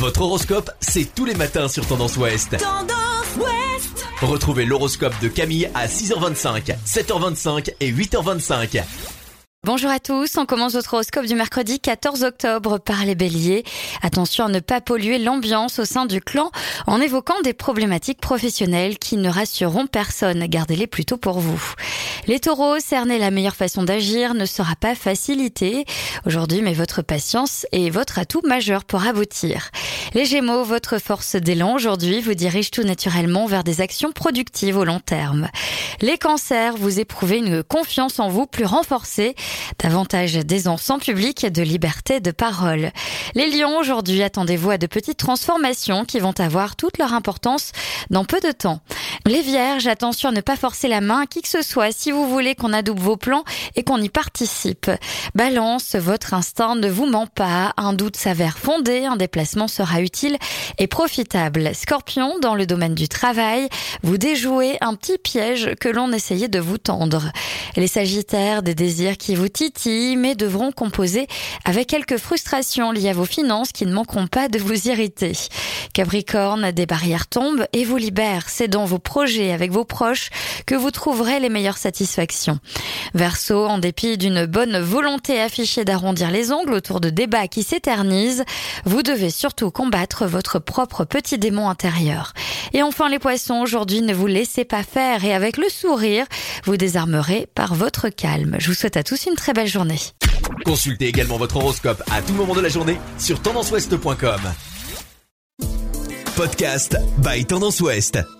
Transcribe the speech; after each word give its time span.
Votre 0.00 0.22
horoscope, 0.22 0.70
c'est 0.80 1.14
tous 1.14 1.26
les 1.26 1.34
matins 1.34 1.68
sur 1.68 1.86
Tendance 1.86 2.16
Ouest. 2.16 2.56
Tendance 2.56 3.36
Ouest 3.36 4.06
Retrouvez 4.22 4.64
l'horoscope 4.64 5.12
de 5.20 5.28
Camille 5.28 5.68
à 5.74 5.88
6h25, 5.88 6.74
7h25 6.86 7.74
et 7.80 7.92
8h25. 7.92 8.82
Bonjour 9.62 9.90
à 9.90 10.00
tous, 10.00 10.38
on 10.38 10.46
commence 10.46 10.72
votre 10.72 10.94
horoscope 10.94 11.26
du 11.26 11.34
mercredi 11.34 11.80
14 11.80 12.24
octobre 12.24 12.78
par 12.78 13.04
les 13.04 13.14
béliers. 13.14 13.62
Attention 14.00 14.46
à 14.46 14.48
ne 14.48 14.60
pas 14.60 14.80
polluer 14.80 15.18
l'ambiance 15.18 15.78
au 15.78 15.84
sein 15.84 16.06
du 16.06 16.22
clan 16.22 16.50
en 16.86 16.98
évoquant 16.98 17.38
des 17.44 17.52
problématiques 17.52 18.22
professionnelles 18.22 18.98
qui 18.98 19.18
ne 19.18 19.28
rassureront 19.28 19.86
personne. 19.86 20.46
Gardez-les 20.46 20.86
plutôt 20.86 21.18
pour 21.18 21.40
vous. 21.40 21.62
Les 22.30 22.38
taureaux, 22.38 22.78
cerner 22.78 23.18
la 23.18 23.32
meilleure 23.32 23.56
façon 23.56 23.82
d'agir 23.82 24.34
ne 24.34 24.46
sera 24.46 24.76
pas 24.76 24.94
facilité 24.94 25.84
aujourd'hui, 26.26 26.62
mais 26.62 26.74
votre 26.74 27.02
patience 27.02 27.66
est 27.72 27.90
votre 27.90 28.20
atout 28.20 28.40
majeur 28.46 28.84
pour 28.84 29.04
aboutir. 29.04 29.72
Les 30.14 30.26
gémeaux, 30.26 30.62
votre 30.62 30.98
force 30.98 31.34
d'élan 31.34 31.74
aujourd'hui 31.74 32.20
vous 32.20 32.34
dirige 32.34 32.70
tout 32.70 32.84
naturellement 32.84 33.46
vers 33.46 33.64
des 33.64 33.80
actions 33.80 34.12
productives 34.12 34.76
au 34.76 34.84
long 34.84 35.00
terme. 35.00 35.48
Les 36.02 36.18
cancers, 36.18 36.76
vous 36.76 37.00
éprouvez 37.00 37.38
une 37.38 37.64
confiance 37.64 38.20
en 38.20 38.28
vous 38.28 38.46
plus 38.46 38.64
renforcée 38.64 39.34
davantage 39.80 40.34
d'aisance 40.34 40.88
en 40.88 41.00
public 41.00 41.42
et 41.42 41.50
de 41.50 41.62
liberté 41.62 42.20
de 42.20 42.30
parole. 42.30 42.92
Les 43.34 43.50
lions, 43.50 43.76
aujourd'hui, 43.76 44.22
attendez-vous 44.22 44.70
à 44.70 44.78
de 44.78 44.86
petites 44.86 45.18
transformations 45.18 46.04
qui 46.04 46.20
vont 46.20 46.38
avoir 46.38 46.76
toute 46.76 46.98
leur 46.98 47.12
importance 47.12 47.72
dans 48.10 48.24
peu 48.24 48.38
de 48.38 48.52
temps. 48.52 48.80
Les 49.30 49.42
vierges, 49.42 49.86
attention 49.86 50.30
à 50.30 50.32
ne 50.32 50.40
pas 50.40 50.56
forcer 50.56 50.88
la 50.88 51.00
main 51.00 51.20
à 51.20 51.26
qui 51.26 51.40
que 51.40 51.48
ce 51.48 51.62
soit 51.62 51.92
si 51.92 52.10
vous 52.10 52.28
voulez 52.28 52.56
qu'on 52.56 52.72
adoube 52.72 52.98
vos 52.98 53.16
plans 53.16 53.44
et 53.76 53.84
qu'on 53.84 54.02
y 54.02 54.08
participe. 54.08 54.90
Balance, 55.36 55.94
votre 55.94 56.34
instinct 56.34 56.74
ne 56.74 56.90
vous 56.90 57.06
ment 57.06 57.28
pas, 57.28 57.72
un 57.76 57.92
doute 57.92 58.16
s'avère 58.16 58.58
fondé, 58.58 59.04
un 59.04 59.14
déplacement 59.14 59.68
sera 59.68 60.00
utile 60.00 60.36
et 60.78 60.88
profitable. 60.88 61.70
Scorpion, 61.76 62.40
dans 62.40 62.56
le 62.56 62.66
domaine 62.66 62.96
du 62.96 63.06
travail, 63.06 63.68
vous 64.02 64.18
déjouez 64.18 64.78
un 64.80 64.96
petit 64.96 65.16
piège 65.16 65.76
que 65.78 65.88
l'on 65.88 66.10
essayait 66.10 66.48
de 66.48 66.58
vous 66.58 66.78
tendre. 66.78 67.30
Les 67.76 67.86
sagittaires, 67.86 68.64
des 68.64 68.74
désirs 68.74 69.16
qui 69.16 69.36
vous 69.36 69.48
titillent, 69.48 70.16
mais 70.16 70.34
devront 70.34 70.72
composer 70.72 71.28
avec 71.64 71.86
quelques 71.86 72.16
frustrations 72.16 72.90
liées 72.90 73.10
à 73.10 73.12
vos 73.12 73.26
finances 73.26 73.70
qui 73.70 73.86
ne 73.86 73.92
manqueront 73.92 74.26
pas 74.26 74.48
de 74.48 74.58
vous 74.58 74.88
irriter. 74.88 75.34
Capricorne, 75.94 76.72
des 76.72 76.86
barrières 76.86 77.28
tombent 77.28 77.66
et 77.72 77.84
vous 77.84 77.96
libèrent. 77.96 78.48
C'est 78.48 78.66
dans 78.66 78.86
vos 78.86 78.98
avec 79.20 79.70
vos 79.70 79.84
proches 79.84 80.30
que 80.66 80.74
vous 80.74 80.90
trouverez 80.90 81.40
les 81.40 81.48
meilleures 81.48 81.76
satisfactions. 81.76 82.58
Verseau, 83.14 83.66
en 83.66 83.78
dépit 83.78 84.16
d'une 84.16 84.46
bonne 84.46 84.78
volonté 84.80 85.40
affichée 85.40 85.84
d'arrondir 85.84 86.30
les 86.30 86.52
ongles 86.52 86.72
autour 86.72 87.00
de 87.00 87.10
débats 87.10 87.48
qui 87.48 87.62
s'éternisent, 87.62 88.44
vous 88.86 89.02
devez 89.02 89.30
surtout 89.30 89.70
combattre 89.70 90.26
votre 90.26 90.58
propre 90.58 91.04
petit 91.04 91.38
démon 91.38 91.68
intérieur. 91.68 92.32
Et 92.72 92.82
enfin 92.82 93.08
les 93.08 93.18
poissons, 93.18 93.60
aujourd'hui 93.60 94.00
ne 94.00 94.14
vous 94.14 94.26
laissez 94.26 94.64
pas 94.64 94.82
faire 94.82 95.24
et 95.24 95.34
avec 95.34 95.56
le 95.58 95.68
sourire, 95.68 96.24
vous 96.64 96.76
désarmerez 96.76 97.46
par 97.54 97.74
votre 97.74 98.08
calme. 98.08 98.56
Je 98.58 98.68
vous 98.68 98.74
souhaite 98.74 98.96
à 98.96 99.02
tous 99.02 99.26
une 99.26 99.34
très 99.34 99.52
belle 99.52 99.66
journée. 99.66 100.00
Consultez 100.64 101.08
également 101.08 101.36
votre 101.36 101.56
horoscope 101.56 102.02
à 102.10 102.22
tout 102.22 102.32
moment 102.32 102.54
de 102.54 102.60
la 102.60 102.68
journée 102.68 102.98
sur 103.18 103.40
tendanceouest.com. 103.42 104.40
Podcast 106.36 106.96
by 107.18 107.44
Tendance 107.44 107.80
Ouest. 107.82 108.39